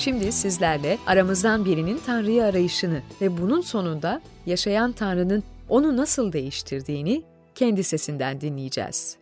Şimdi 0.00 0.32
sizlerle 0.32 0.98
aramızdan 1.06 1.64
birinin 1.64 2.00
Tanrı'yı 2.06 2.44
arayışını 2.44 3.02
ve 3.20 3.38
bunun 3.38 3.60
sonunda 3.60 4.20
yaşayan 4.46 4.92
Tanrı'nın 4.92 5.42
onu 5.68 5.96
nasıl 5.96 6.32
değiştirdiğini 6.32 7.22
kendi 7.54 7.84
sesinden 7.84 8.40
dinleyeceğiz. 8.40 9.16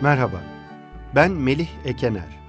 Merhaba, 0.00 0.42
ben 1.14 1.32
Melih 1.32 1.68
Ekener. 1.84 2.40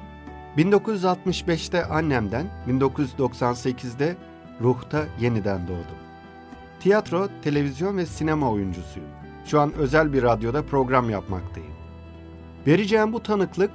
1965'te 0.58 1.86
annemden, 1.86 2.46
1998'de 2.68 4.16
ruhta 4.62 5.06
yeniden 5.20 5.68
doğdum. 5.68 6.11
Tiyatro, 6.82 7.28
televizyon 7.42 7.98
ve 7.98 8.06
sinema 8.06 8.52
oyuncusuyum. 8.52 9.10
Şu 9.46 9.60
an 9.60 9.74
özel 9.74 10.14
bir 10.14 10.24
radyoda 10.24 10.66
program 10.66 11.10
yapmaktayım. 11.10 11.72
Vereceğim 12.68 13.14
bu 13.14 13.24
tanıklık, 13.24 13.72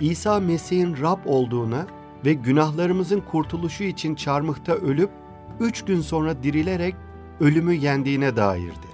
İsa 0.00 0.40
Mesih'in 0.40 0.96
Rab 1.02 1.18
olduğuna 1.26 1.86
ve 2.24 2.32
günahlarımızın 2.32 3.20
kurtuluşu 3.20 3.84
için 3.84 4.14
çarmıhta 4.14 4.72
ölüp, 4.72 5.10
üç 5.60 5.84
gün 5.84 6.00
sonra 6.00 6.42
dirilerek 6.42 6.94
ölümü 7.40 7.74
yendiğine 7.74 8.36
dairdir. 8.36 8.90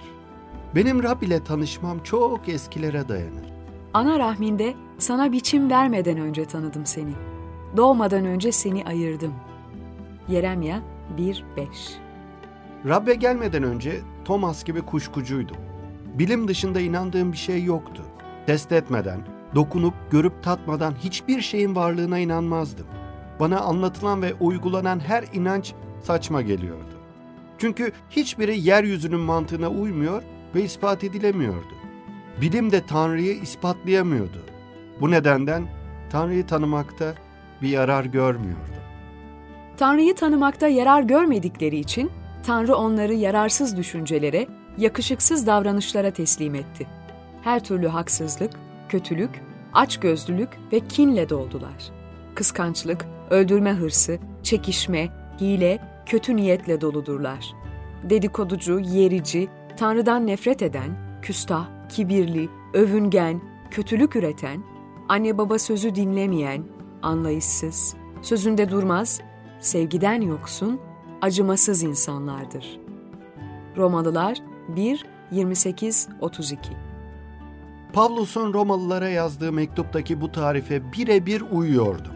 Benim 0.75 1.03
Rab 1.03 1.21
ile 1.21 1.43
tanışmam 1.43 2.03
çok 2.03 2.49
eskilere 2.49 3.09
dayanır. 3.09 3.45
Ana 3.93 4.19
rahminde 4.19 4.73
sana 4.97 5.31
biçim 5.31 5.69
vermeden 5.69 6.17
önce 6.17 6.45
tanıdım 6.45 6.85
seni. 6.85 7.13
Doğmadan 7.77 8.25
önce 8.25 8.51
seni 8.51 8.85
ayırdım. 8.85 9.33
Yeremya 10.27 10.81
1-5 11.17 12.06
Rabbe 12.85 13.15
gelmeden 13.15 13.63
önce 13.63 14.01
Thomas 14.25 14.63
gibi 14.63 14.81
kuşkucuydum. 14.81 15.57
Bilim 16.13 16.47
dışında 16.47 16.79
inandığım 16.79 17.31
bir 17.31 17.37
şey 17.37 17.63
yoktu. 17.63 18.03
Test 18.45 18.71
etmeden, 18.71 19.19
dokunup 19.55 19.93
görüp 20.11 20.43
tatmadan 20.43 20.93
hiçbir 21.03 21.41
şeyin 21.41 21.75
varlığına 21.75 22.19
inanmazdım. 22.19 22.87
Bana 23.39 23.59
anlatılan 23.59 24.21
ve 24.21 24.33
uygulanan 24.33 24.99
her 24.99 25.25
inanç 25.33 25.73
saçma 26.03 26.41
geliyordu. 26.41 26.97
Çünkü 27.57 27.91
hiçbiri 28.09 28.59
yeryüzünün 28.59 29.19
mantığına 29.19 29.69
uymuyor 29.69 30.23
ve 30.55 30.63
ispat 30.63 31.03
edilemiyordu. 31.03 31.73
Bilim 32.41 32.71
de 32.71 32.85
Tanrı'yı 32.85 33.33
ispatlayamıyordu. 33.33 34.45
Bu 35.01 35.11
nedenden 35.11 35.67
Tanrı'yı 36.09 36.47
tanımakta 36.47 37.13
bir 37.61 37.69
yarar 37.69 38.05
görmüyordu. 38.05 38.77
Tanrı'yı 39.77 40.15
tanımakta 40.15 40.67
yarar 40.67 41.01
görmedikleri 41.01 41.77
için 41.77 42.11
Tanrı 42.47 42.75
onları 42.75 43.13
yararsız 43.13 43.77
düşüncelere, 43.77 44.47
yakışıksız 44.77 45.47
davranışlara 45.47 46.11
teslim 46.11 46.55
etti. 46.55 46.87
Her 47.41 47.63
türlü 47.63 47.87
haksızlık, 47.87 48.51
kötülük, 48.89 49.41
açgözlülük 49.73 50.49
ve 50.73 50.79
kinle 50.79 51.29
doldular. 51.29 51.91
Kıskançlık, 52.35 53.05
öldürme 53.29 53.71
hırsı, 53.73 54.19
çekişme, 54.43 55.09
hile, 55.41 55.79
kötü 56.05 56.35
niyetle 56.35 56.81
doludurlar. 56.81 57.53
Dedikoducu, 58.03 58.79
yerici, 58.79 59.47
Tanrı'dan 59.77 60.27
nefret 60.27 60.61
eden, 60.61 61.19
küstah, 61.21 61.67
kibirli, 61.89 62.49
övüngen, 62.73 63.41
kötülük 63.71 64.15
üreten, 64.15 64.63
anne 65.09 65.37
baba 65.37 65.59
sözü 65.59 65.95
dinlemeyen, 65.95 66.63
anlayışsız, 67.01 67.95
sözünde 68.21 68.69
durmaz, 68.69 69.21
sevgiden 69.59 70.21
yoksun, 70.21 70.79
acımasız 71.21 71.83
insanlardır. 71.83 72.79
Romalılar 73.77 74.37
1 74.67 75.05
28 75.31 76.09
32 76.21 76.69
Pavlus'un 77.93 78.53
Romalılara 78.53 79.09
yazdığı 79.09 79.51
mektuptaki 79.51 80.21
bu 80.21 80.31
tarife 80.31 80.91
birebir 80.91 81.43
uyuyordum. 81.51 82.13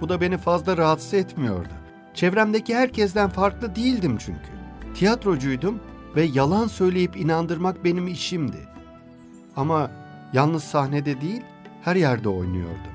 Bu 0.00 0.08
da 0.08 0.20
beni 0.20 0.38
fazla 0.38 0.76
rahatsız 0.76 1.14
etmiyordu. 1.14 1.68
Çevremdeki 2.14 2.74
herkesten 2.74 3.28
farklı 3.28 3.76
değildim 3.76 4.16
çünkü. 4.18 4.54
Tiyatrocuydum 4.94 5.80
ve 6.16 6.22
yalan 6.22 6.66
söyleyip 6.66 7.16
inandırmak 7.16 7.84
benim 7.84 8.08
işimdi. 8.08 8.68
Ama 9.56 9.90
yalnız 10.32 10.64
sahnede 10.64 11.20
değil, 11.20 11.42
her 11.82 11.96
yerde 11.96 12.28
oynuyordum. 12.28 12.94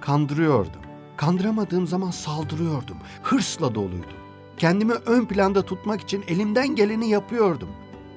Kandırıyordum. 0.00 0.80
Kandıramadığım 1.16 1.86
zaman 1.86 2.10
saldırıyordum. 2.10 2.96
Hırsla 3.22 3.74
doluydum. 3.74 4.19
Kendimi 4.60 4.92
ön 4.92 5.24
planda 5.24 5.62
tutmak 5.62 6.00
için 6.00 6.24
elimden 6.28 6.74
geleni 6.74 7.08
yapıyordum 7.08 7.68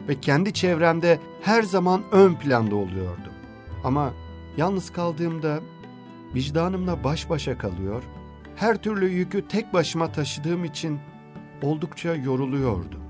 ve 0.07 0.19
kendi 0.19 0.53
çevremde 0.53 1.19
her 1.41 1.63
zaman 1.63 2.01
ön 2.11 2.35
planda 2.35 2.75
oluyordum. 2.75 3.33
Ama 3.83 4.13
yalnız 4.57 4.89
kaldığımda 4.89 5.59
vicdanımla 6.35 7.03
baş 7.03 7.29
başa 7.29 7.57
kalıyor, 7.57 8.03
her 8.55 8.77
türlü 8.77 9.09
yükü 9.09 9.47
tek 9.47 9.73
başıma 9.73 10.11
taşıdığım 10.11 10.65
için 10.65 10.99
oldukça 11.61 12.15
yoruluyordum. 12.15 13.01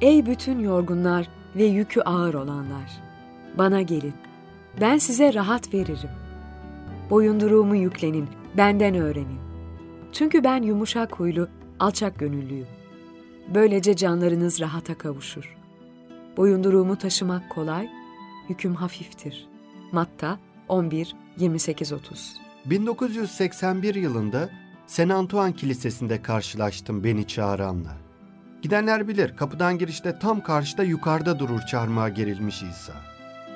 Ey 0.00 0.26
bütün 0.26 0.58
yorgunlar 0.58 1.28
ve 1.56 1.64
yükü 1.64 2.00
ağır 2.00 2.34
olanlar! 2.34 3.02
Bana 3.58 3.82
gelin, 3.82 4.14
ben 4.80 4.98
size 4.98 5.34
rahat 5.34 5.74
veririm. 5.74 6.10
Boyunduruğumu 7.10 7.76
yüklenin, 7.76 8.28
benden 8.56 8.94
öğrenin. 8.94 9.40
Çünkü 10.12 10.44
ben 10.44 10.62
yumuşak 10.62 11.20
huylu, 11.20 11.48
alçak 11.82 12.18
gönüllüyüm. 12.18 12.66
Böylece 13.54 13.96
canlarınız 13.96 14.60
rahata 14.60 14.98
kavuşur. 14.98 15.56
Boyunduruğumu 16.36 16.98
taşımak 16.98 17.50
kolay, 17.50 17.88
yüküm 18.48 18.74
hafiftir. 18.74 19.48
Matta 19.92 20.38
11 20.68 21.16
28 21.36 21.92
30 21.92 22.36
1981 22.64 23.94
yılında 23.94 24.50
Saint 24.86 25.12
Antoine 25.12 25.54
Kilisesi'nde 25.54 26.22
karşılaştım 26.22 27.04
beni 27.04 27.26
çağıranla. 27.26 27.96
Gidenler 28.62 29.08
bilir 29.08 29.36
kapıdan 29.36 29.78
girişte 29.78 30.18
tam 30.18 30.42
karşıda 30.42 30.84
yukarıda 30.84 31.38
durur 31.38 31.60
çarmıha 31.60 32.08
gerilmiş 32.08 32.62
İsa. 32.62 32.92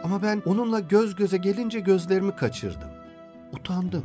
Ama 0.04 0.22
ben 0.22 0.42
onunla 0.47 0.81
göz 0.81 1.15
göze 1.15 1.36
gelince 1.36 1.81
gözlerimi 1.81 2.36
kaçırdım. 2.36 2.91
Utandım. 3.53 4.04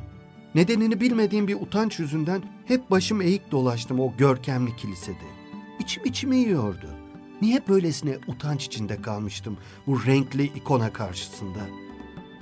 Nedenini 0.56 1.02
bilmediğim 1.02 1.48
bir 1.48 1.56
utanç 1.56 2.00
yüzünden 2.00 2.42
hep 2.66 2.92
başım 2.92 3.22
eğik 3.22 3.52
dolaştım 3.52 4.00
o 4.00 4.14
görkemli 4.18 4.76
kilisede. 4.76 5.28
İçim 5.80 6.06
içimi 6.06 6.38
yiyordu. 6.38 6.88
Niye 7.42 7.62
böylesine 7.68 8.18
utanç 8.28 8.66
içinde 8.66 9.02
kalmıştım 9.02 9.58
bu 9.88 10.06
renkli 10.06 10.44
ikona 10.44 10.94
karşısında? 10.94 11.60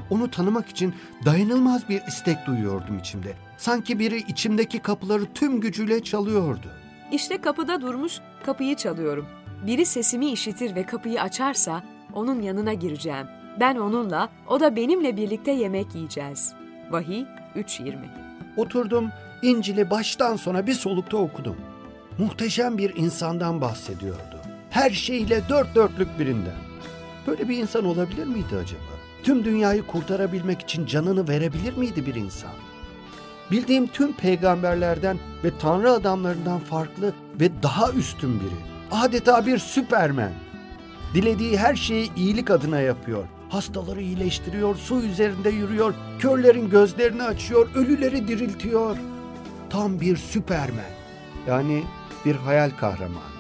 Onu 0.10 0.32
tanımak 0.32 0.70
için 0.70 0.94
dayanılmaz 1.26 1.90
bir 1.90 2.02
istek 2.08 2.46
duyuyordum 2.46 3.00
içimde. 3.00 3.34
Sanki 3.58 4.00
biri 4.00 4.18
içimdeki 4.18 4.80
kapıları 4.80 5.34
tüm 5.34 5.62
gücüyle 5.62 6.04
çalıyordu. 6.04 6.72
İşte 7.12 7.42
kapıda 7.42 7.82
durmuş, 7.82 8.20
kapıyı 8.46 8.76
çalıyorum. 8.76 9.26
Biri 9.68 9.86
sesimi 9.86 10.32
işitir 10.32 10.76
ve 10.76 10.86
kapıyı 10.86 11.22
açarsa 11.22 11.84
onun 12.14 12.42
yanına 12.42 12.74
gireceğim. 12.74 13.28
Ben 13.60 13.76
onunla, 13.76 14.30
o 14.48 14.60
da 14.60 14.76
benimle 14.76 15.18
birlikte 15.18 15.52
yemek 15.52 15.96
yiyeceğiz. 15.96 16.54
Vahiy 16.92 17.26
3.20 17.56 17.96
Oturdum, 18.58 19.12
İncil'i 19.42 19.90
baştan 19.90 20.36
sona 20.36 20.68
bir 20.68 20.74
solukta 20.74 21.18
okudum. 21.18 21.56
Muhteşem 22.18 22.78
bir 22.78 22.96
insandan 22.96 23.62
bahsediyordu. 23.62 24.40
Her 24.70 24.90
şeyle 24.90 25.42
dört 25.50 25.76
dörtlük 25.76 26.20
birinden. 26.20 26.58
Böyle 27.28 27.50
bir 27.50 27.58
insan 27.58 27.86
olabilir 27.86 28.28
miydi 28.28 28.56
acaba? 28.64 28.82
Tüm 29.24 29.46
dünyayı 29.46 29.88
kurtarabilmek 29.88 30.62
için 30.62 30.86
canını 30.86 31.28
verebilir 31.28 31.78
miydi 31.78 32.06
bir 32.06 32.16
insan? 32.16 32.52
Bildiğim 33.52 33.88
tüm 33.88 34.14
peygamberlerden 34.14 35.18
ve 35.44 35.52
tanrı 35.60 35.92
adamlarından 35.92 36.60
farklı 36.60 37.14
ve 37.40 37.64
daha 37.64 37.92
üstün 37.92 38.40
biri. 38.40 38.56
Adeta 38.92 39.46
bir 39.46 39.58
süpermen. 39.58 40.32
Dilediği 41.14 41.58
her 41.58 41.76
şeyi 41.76 42.16
iyilik 42.16 42.52
adına 42.52 42.82
yapıyor. 42.82 43.24
Hastaları 43.50 44.02
iyileştiriyor, 44.02 44.76
su 44.76 45.02
üzerinde 45.02 45.50
yürüyor, 45.50 45.94
körlerin 46.20 46.70
gözlerini 46.70 47.24
açıyor, 47.24 47.70
ölüleri 47.76 48.28
diriltiyor. 48.28 48.98
Tam 49.70 50.00
bir 50.02 50.18
süpermen. 50.18 50.92
Yani 51.48 51.84
bir 52.26 52.36
hayal 52.36 52.70
kahramanı. 52.70 53.40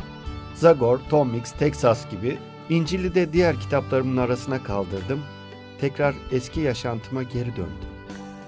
Zagor, 0.55 0.99
Tom 1.09 1.29
Mix, 1.29 1.51
Texas 1.51 2.09
gibi 2.09 2.37
İncil'i 2.69 3.15
de 3.15 3.33
diğer 3.33 3.59
kitaplarımın 3.59 4.17
arasına 4.17 4.63
kaldırdım. 4.63 5.21
Tekrar 5.81 6.15
eski 6.31 6.59
yaşantıma 6.59 7.23
geri 7.23 7.55
döndüm. 7.55 7.89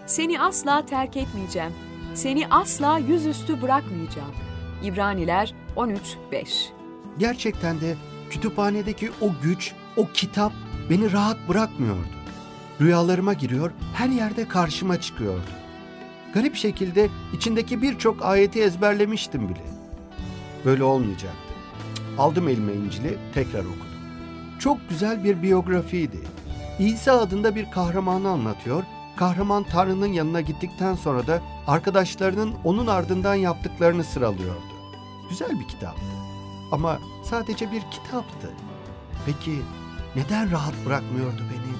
Seni 0.06 0.42
asla 0.42 0.86
terk 0.86 1.18
etmeyeceğim. 1.18 1.72
Seni 2.14 2.48
asla 2.48 2.98
yüzüstü 2.98 3.62
bırakmayacağım. 3.62 4.31
İbraniler 4.84 5.54
13.5 5.75 6.69
Gerçekten 7.18 7.81
de 7.81 7.96
kütüphanedeki 8.30 9.12
o 9.22 9.31
güç, 9.44 9.74
o 9.98 10.07
kitap 10.14 10.54
beni 10.92 11.12
rahat 11.12 11.38
bırakmıyordu. 11.50 12.08
Rüyalarıma 12.82 13.34
giriyor, 13.34 13.72
her 13.94 14.10
yerde 14.10 14.48
karşıma 14.48 15.02
çıkıyordu. 15.02 15.52
Garip 16.34 16.56
şekilde 16.56 17.10
içindeki 17.34 17.82
birçok 17.82 18.26
ayeti 18.26 18.62
ezberlemiştim 18.62 19.50
bile. 19.50 19.64
Böyle 20.66 20.84
olmayacaktı. 20.84 21.54
Aldım 22.18 22.48
elime 22.48 22.74
İncil'i, 22.74 23.18
tekrar 23.34 23.60
okudum. 23.60 23.92
çok 24.60 24.90
güzel 24.90 25.24
bir 25.24 25.42
biyografiydi. 25.42 26.20
İsa 26.80 27.20
adında 27.20 27.56
bir 27.56 27.72
kahramanı 27.72 28.30
anlatıyor. 28.30 28.84
Kahraman 29.16 29.64
Tanrı'nın 29.64 30.14
yanına 30.14 30.42
gittikten 30.42 30.96
sonra 30.96 31.28
da 31.28 31.42
arkadaşlarının 31.68 32.54
onun 32.64 32.88
ardından 32.88 33.36
yaptıklarını 33.36 34.04
sıralıyordu. 34.04 34.74
Güzel 35.30 35.60
bir 35.60 35.68
kitaptı. 35.68 36.02
Ama 36.72 37.00
sadece 37.24 37.72
bir 37.72 37.82
kitaptı. 37.92 38.50
Peki 39.26 39.52
neden 40.16 40.52
rahat 40.52 40.74
bırakmıyordu 40.86 41.42
beni? 41.52 41.72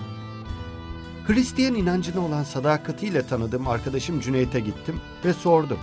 Hristiyan 1.28 1.75
inancına 1.75 2.25
olan 2.25 2.44
sadakatiyle 2.44 3.28
tanıdığım 3.28 3.68
arkadaşım 3.68 4.19
Cüneyt'e 4.19 4.60
gittim 4.60 5.01
ve 5.25 5.33
sordum. 5.33 5.80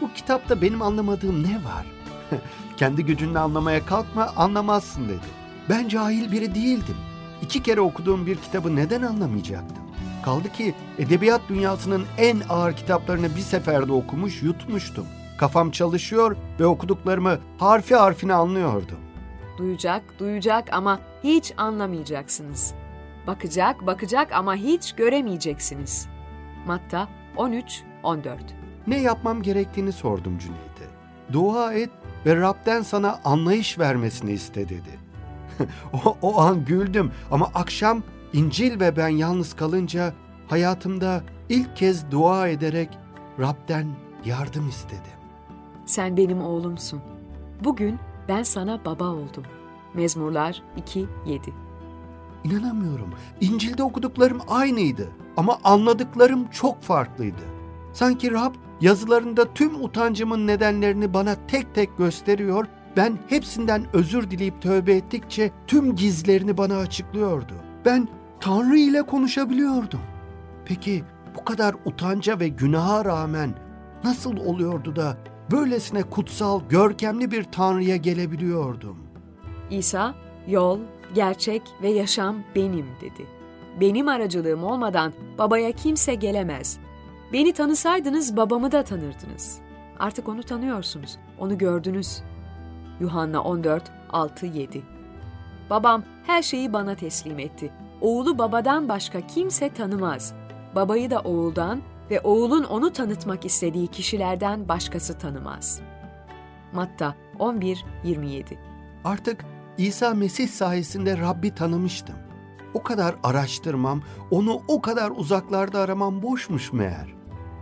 Bu 0.00 0.12
kitapta 0.12 0.62
benim 0.62 0.82
anlamadığım 0.82 1.42
ne 1.42 1.54
var? 1.54 1.86
Kendi 2.76 3.04
gücünle 3.04 3.38
anlamaya 3.38 3.86
kalkma, 3.86 4.32
anlamazsın 4.36 5.08
dedi. 5.08 5.26
Ben 5.68 5.88
cahil 5.88 6.32
biri 6.32 6.54
değildim. 6.54 6.96
İki 7.42 7.62
kere 7.62 7.80
okuduğum 7.80 8.26
bir 8.26 8.36
kitabı 8.36 8.76
neden 8.76 9.02
anlamayacaktım? 9.02 9.84
Kaldı 10.24 10.52
ki 10.52 10.74
edebiyat 10.98 11.40
dünyasının 11.48 12.04
en 12.18 12.42
ağır 12.48 12.76
kitaplarını 12.76 13.36
bir 13.36 13.40
seferde 13.40 13.92
okumuş, 13.92 14.42
yutmuştum. 14.42 15.06
Kafam 15.38 15.70
çalışıyor 15.70 16.36
ve 16.60 16.66
okuduklarımı 16.66 17.38
harfi 17.58 17.94
harfine 17.94 18.34
anlıyordum. 18.34 18.98
Duyacak, 19.58 20.02
duyacak 20.18 20.72
ama 20.72 21.00
hiç 21.24 21.52
anlamayacaksınız. 21.56 22.74
Bakacak, 23.26 23.86
bakacak 23.86 24.32
ama 24.32 24.54
hiç 24.54 24.92
göremeyeceksiniz. 24.92 26.08
Matta 26.66 27.08
13 27.36 27.82
14. 28.02 28.38
Ne 28.86 29.00
yapmam 29.00 29.42
gerektiğini 29.42 29.92
sordum 29.92 30.38
Cüneyt'e. 30.38 30.84
Dua 31.32 31.72
et 31.72 31.90
ve 32.26 32.36
Rab'den 32.36 32.82
sana 32.82 33.20
anlayış 33.24 33.78
vermesini 33.78 34.32
iste 34.32 34.68
dedi. 34.68 34.98
o, 35.92 36.16
o 36.22 36.40
an 36.40 36.64
güldüm 36.64 37.12
ama 37.30 37.50
akşam 37.54 38.02
İncil 38.32 38.80
ve 38.80 38.96
ben 38.96 39.08
yalnız 39.08 39.54
kalınca 39.54 40.12
hayatımda 40.48 41.22
ilk 41.48 41.76
kez 41.76 42.10
dua 42.10 42.48
ederek 42.48 42.98
Rab'den 43.38 43.86
yardım 44.24 44.68
istedim. 44.68 45.18
Sen 45.86 46.16
benim 46.16 46.42
oğlumsun. 46.42 47.00
Bugün 47.64 47.98
ben 48.28 48.42
sana 48.42 48.84
baba 48.84 49.04
oldum. 49.04 49.44
Mezmurlar 49.94 50.62
2 50.76 51.06
7. 51.26 51.52
İnanamıyorum. 52.44 53.10
İncil'de 53.40 53.82
okuduklarım 53.82 54.40
aynıydı 54.48 55.08
ama 55.36 55.58
anladıklarım 55.64 56.50
çok 56.50 56.82
farklıydı. 56.82 57.42
Sanki 57.92 58.32
Rab 58.32 58.54
yazılarında 58.80 59.54
tüm 59.54 59.84
utancımın 59.84 60.46
nedenlerini 60.46 61.14
bana 61.14 61.36
tek 61.48 61.74
tek 61.74 61.98
gösteriyor, 61.98 62.66
ben 62.96 63.18
hepsinden 63.28 63.84
özür 63.92 64.30
dileyip 64.30 64.62
tövbe 64.62 64.92
ettikçe 64.92 65.50
tüm 65.66 65.96
gizlerini 65.96 66.56
bana 66.58 66.76
açıklıyordu. 66.76 67.54
Ben 67.84 68.08
Tanrı 68.40 68.78
ile 68.78 69.02
konuşabiliyordum. 69.02 70.00
Peki 70.64 71.04
bu 71.38 71.44
kadar 71.44 71.76
utanca 71.84 72.40
ve 72.40 72.48
günaha 72.48 73.04
rağmen 73.04 73.54
nasıl 74.04 74.36
oluyordu 74.36 74.96
da 74.96 75.16
böylesine 75.50 76.02
kutsal, 76.02 76.60
görkemli 76.68 77.30
bir 77.30 77.44
Tanrı'ya 77.44 77.96
gelebiliyordum? 77.96 78.96
İsa, 79.70 80.14
yol, 80.46 80.78
gerçek 81.14 81.62
ve 81.82 81.88
yaşam 81.88 82.36
benim 82.56 82.86
dedi. 83.00 83.26
Benim 83.80 84.08
aracılığım 84.08 84.64
olmadan 84.64 85.12
babaya 85.38 85.72
kimse 85.72 86.14
gelemez. 86.14 86.78
Beni 87.32 87.52
tanısaydınız 87.52 88.36
babamı 88.36 88.72
da 88.72 88.82
tanırdınız. 88.82 89.58
Artık 89.98 90.28
onu 90.28 90.42
tanıyorsunuz, 90.42 91.18
onu 91.38 91.58
gördünüz. 91.58 92.22
Yuhanna 93.00 93.42
14, 93.42 93.82
6, 94.10 94.46
7 94.46 94.82
Babam 95.70 96.02
her 96.26 96.42
şeyi 96.42 96.72
bana 96.72 96.94
teslim 96.94 97.38
etti. 97.38 97.70
Oğlu 98.00 98.38
babadan 98.38 98.88
başka 98.88 99.20
kimse 99.20 99.68
tanımaz. 99.68 100.34
Babayı 100.74 101.10
da 101.10 101.20
oğuldan 101.20 101.80
ve 102.10 102.20
oğulun 102.20 102.64
onu 102.64 102.92
tanıtmak 102.92 103.44
istediği 103.44 103.86
kişilerden 103.86 104.68
başkası 104.68 105.18
tanımaz. 105.18 105.80
Matta 106.72 107.14
11, 107.38 107.84
27 108.04 108.58
Artık 109.04 109.44
İsa 109.78 110.14
Mesih 110.14 110.48
sayesinde 110.48 111.18
Rabbi 111.18 111.54
tanımıştım. 111.54 112.16
O 112.74 112.82
kadar 112.82 113.14
araştırmam, 113.22 114.02
onu 114.30 114.62
o 114.68 114.80
kadar 114.80 115.12
uzaklarda 115.16 115.80
aramam 115.80 116.22
boşmuş 116.22 116.72
meğer. 116.72 117.14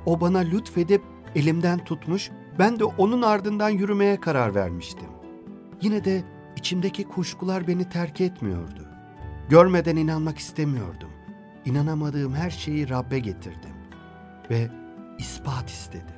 O 0.06 0.20
bana 0.20 0.38
lütfedip 0.38 1.02
elimden 1.34 1.78
tutmuş, 1.78 2.30
ben 2.58 2.78
de 2.78 2.84
onun 2.84 3.22
ardından 3.22 3.68
yürümeye 3.68 4.20
karar 4.20 4.54
vermiştim. 4.54 5.08
Yine 5.82 6.04
de 6.04 6.24
içimdeki 6.56 7.04
kuşkular 7.04 7.66
beni 7.66 7.88
terk 7.88 8.20
etmiyordu. 8.20 8.86
Görmeden 9.48 9.96
inanmak 9.96 10.38
istemiyordum. 10.38 11.10
İnanamadığım 11.64 12.34
her 12.34 12.50
şeyi 12.50 12.88
Rab'be 12.88 13.18
getirdim 13.18 13.75
ve 14.50 14.68
ispat 15.18 15.70
istedim. 15.70 16.16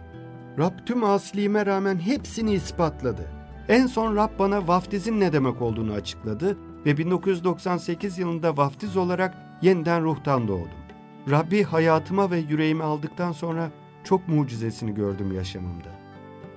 Rab 0.58 0.72
tüm 0.86 1.04
asliğime 1.04 1.66
rağmen 1.66 1.98
hepsini 1.98 2.52
ispatladı. 2.52 3.28
En 3.69 3.86
son 3.86 4.16
Rab 4.16 4.38
bana 4.38 4.69
vaftizin 4.69 5.20
ne 5.20 5.32
demek 5.32 5.62
olduğunu 5.62 5.92
açıkladı 5.92 6.58
ve 6.86 6.96
1998 6.96 8.19
yılında 8.19 8.56
vaftiz 8.56 8.96
olarak 8.96 9.34
yeniden 9.62 10.04
ruhtan 10.04 10.48
doğdum. 10.48 10.78
Rabbi 11.30 11.62
hayatıma 11.62 12.30
ve 12.30 12.38
yüreğime 12.38 12.84
aldıktan 12.84 13.32
sonra 13.32 13.70
çok 14.04 14.28
mucizesini 14.28 14.94
gördüm 14.94 15.32
yaşamımda. 15.32 15.88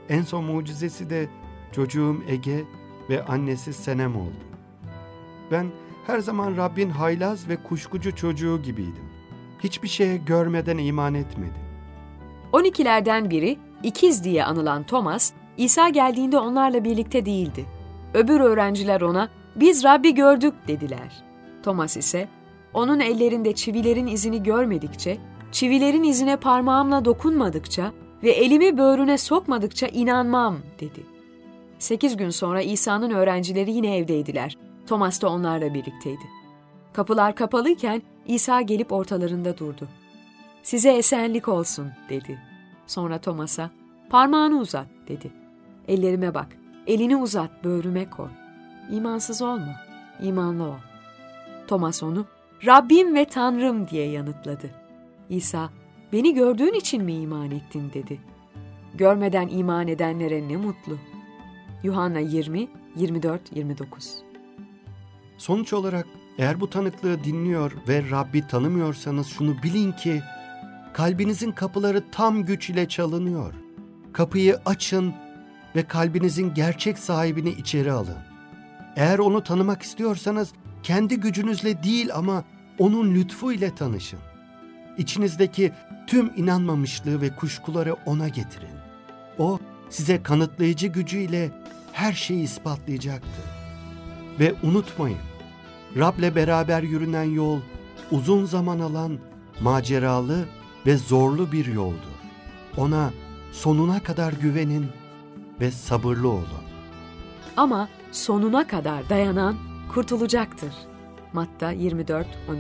En 0.10 0.22
son 0.22 0.44
mucizesi 0.44 1.10
de 1.10 1.30
çocuğum 1.72 2.24
Ege 2.28 2.64
ve 3.10 3.26
annesi 3.26 3.74
Senem 3.74 4.16
oldu. 4.16 4.44
Ben 5.52 5.68
her 6.08 6.20
zaman 6.20 6.58
Rabbin 6.58 6.90
haylaz 6.90 7.50
ve 7.50 7.56
kuşkucu 7.56 8.16
çocuğu 8.16 8.62
gibiydim. 8.62 9.11
Hiçbir 9.64 9.88
şeye 9.88 10.18
görmeden 10.18 10.78
iman 10.78 11.14
etmedim. 11.14 11.62
12'lerden 12.54 13.30
biri 13.30 13.58
ikiz 13.84 14.24
diye 14.24 14.46
anılan 14.46 14.84
Thomas, 14.84 15.34
İsa 15.58 15.90
geldiğinde 15.90 16.38
onlarla 16.38 16.84
birlikte 16.84 17.26
değildi. 17.26 17.66
Öbür 18.14 18.40
öğrenciler 18.40 19.02
ona 19.02 19.30
biz 19.56 19.84
Rabbi 19.84 20.14
gördük 20.14 20.54
dediler. 20.68 21.24
Thomas 21.64 21.98
ise 21.98 22.28
onun 22.74 23.00
ellerinde 23.00 23.56
çivilerin 23.56 24.08
izini 24.08 24.44
görmedikçe, 24.44 25.18
çivilerin 25.52 26.04
izine 26.04 26.36
parmağımla 26.36 27.06
dokunmadıkça 27.06 27.92
ve 28.24 28.32
elimi 28.32 28.78
böğrüne 28.78 29.18
sokmadıkça 29.18 29.88
inanmam 29.88 30.58
dedi. 30.80 31.06
Sekiz 31.80 32.18
gün 32.18 32.30
sonra 32.30 32.62
İsa'nın 32.62 33.10
öğrencileri 33.12 33.72
yine 33.72 33.98
evdeydiler. 33.98 34.58
Thomas 34.88 35.22
da 35.22 35.30
onlarla 35.30 35.74
birlikteydi. 35.74 36.24
Kapılar 36.94 37.36
kapalıyken 37.36 38.02
İsa 38.32 38.62
gelip 38.62 38.92
ortalarında 38.92 39.58
durdu. 39.58 39.88
Size 40.64 40.92
esenlik 40.92 41.48
olsun 41.48 41.92
dedi. 42.10 42.40
Sonra 42.88 43.18
Thomas'a 43.18 43.72
parmağını 44.10 44.60
uzat 44.60 44.88
dedi. 45.08 45.32
Ellerime 45.88 46.34
bak, 46.34 46.48
elini 46.88 47.18
uzat, 47.18 47.64
böğrüme 47.64 48.10
koy. 48.10 48.30
İmansız 48.92 49.42
olma, 49.42 49.76
imanlı 50.22 50.64
ol. 50.64 50.78
Thomas 51.68 52.04
onu 52.04 52.26
Rabbim 52.66 53.16
ve 53.16 53.26
Tanrım 53.26 53.88
diye 53.88 54.10
yanıtladı. 54.10 54.70
İsa, 55.30 55.70
beni 56.14 56.34
gördüğün 56.34 56.74
için 56.74 57.04
mi 57.04 57.14
iman 57.14 57.52
ettin 57.52 57.92
dedi. 57.94 58.20
Görmeden 58.94 59.48
iman 59.48 59.88
edenlere 59.88 60.48
ne 60.48 60.58
mutlu. 60.58 60.98
Yuhanna 61.84 62.20
20, 62.20 62.68
24-29 62.98 63.78
Sonuç 65.38 65.74
olarak 65.74 66.08
eğer 66.38 66.60
bu 66.60 66.70
tanıklığı 66.70 67.24
dinliyor 67.24 67.72
ve 67.88 68.10
Rabbi 68.10 68.48
tanımıyorsanız 68.48 69.28
şunu 69.28 69.64
bilin 69.64 69.92
ki 69.92 70.22
kalbinizin 70.94 71.52
kapıları 71.52 72.04
tam 72.12 72.46
güç 72.46 72.70
ile 72.70 72.88
çalınıyor. 72.88 73.54
Kapıyı 74.14 74.60
açın 74.66 75.14
ve 75.76 75.84
kalbinizin 75.84 76.54
gerçek 76.54 77.00
sahibini 77.00 77.50
içeri 77.50 77.92
alın. 77.92 78.18
Eğer 78.96 79.20
onu 79.20 79.44
tanımak 79.44 79.82
istiyorsanız 79.82 80.52
kendi 80.84 81.20
gücünüzle 81.20 81.84
değil 81.84 82.10
ama 82.16 82.44
onun 82.80 83.16
lütfu 83.16 83.52
ile 83.52 83.76
tanışın. 83.76 84.20
İçinizdeki 84.98 85.72
tüm 86.08 86.32
inanmamışlığı 86.36 87.22
ve 87.22 87.36
kuşkuları 87.36 87.96
ona 88.06 88.28
getirin. 88.28 88.76
O 89.38 89.60
size 89.90 90.24
kanıtlayıcı 90.24 90.88
gücüyle 90.88 91.52
her 91.94 92.14
şeyi 92.14 92.44
ispatlayacaktır. 92.44 93.46
Ve 94.40 94.54
unutmayın, 94.64 95.18
Rab'le 95.98 96.36
beraber 96.36 96.84
yürünen 96.84 97.24
yol 97.24 97.60
uzun 98.12 98.46
zaman 98.46 98.80
alan, 98.80 99.18
maceralı 99.62 100.46
ve 100.86 100.98
zorlu 100.98 101.52
bir 101.52 101.66
yoldur. 101.66 102.22
Ona 102.78 103.12
sonuna 103.52 104.04
kadar 104.04 104.34
güvenin 104.34 104.88
ve 105.62 105.72
sabırlı 105.72 106.30
olun. 106.30 106.48
Ama 107.58 107.90
sonuna 108.12 108.68
kadar 108.68 109.10
dayanan 109.10 109.56
kurtulacaktır. 109.94 110.74
Matta 111.34 111.72
24 111.72 112.28
13. 112.50 112.60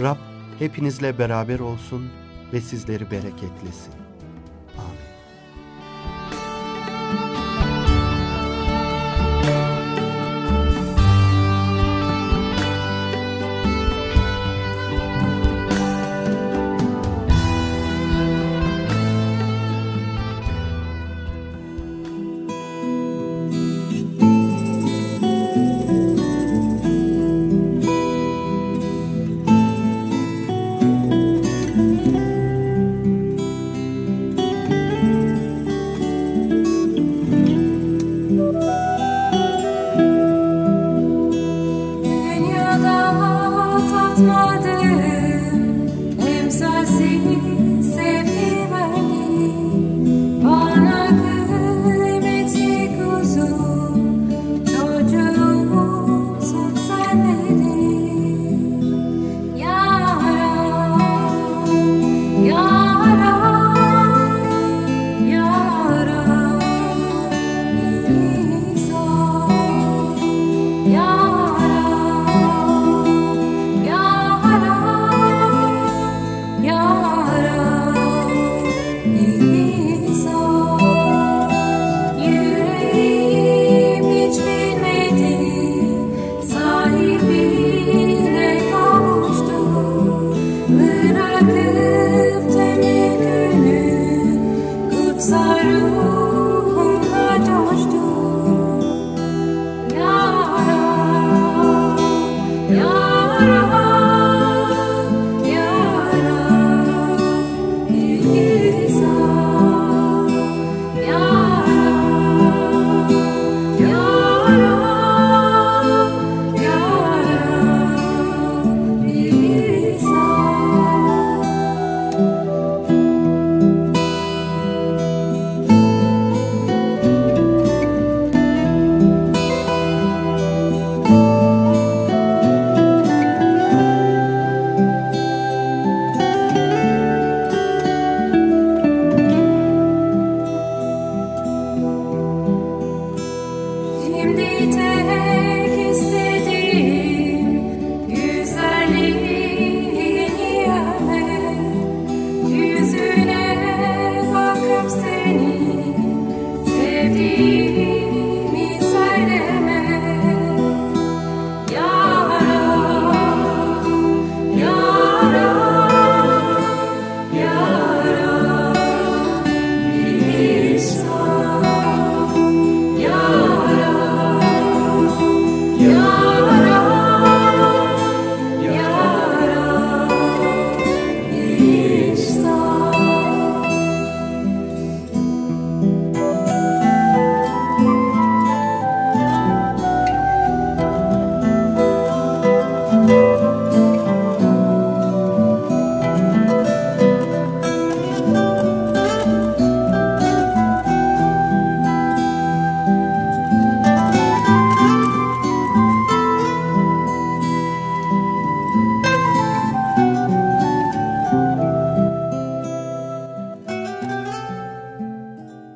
Rab 0.00 0.16
hepinizle 0.58 1.18
beraber 1.18 1.58
olsun 1.58 2.10
ve 2.52 2.60
sizleri 2.60 3.10
bereketlesin. 3.10 3.99